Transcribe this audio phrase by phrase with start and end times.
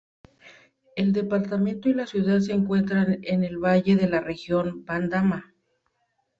[0.95, 5.53] El departamento y la ciudad se encuentran en el Valle de la Región Bandama.